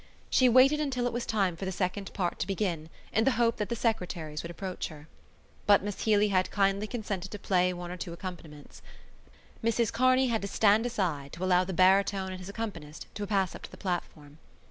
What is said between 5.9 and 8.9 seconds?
Healy had kindly consented to play one or two accompaniments.